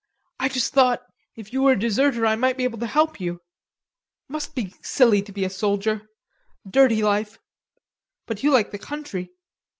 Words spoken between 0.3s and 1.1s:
"I just thought,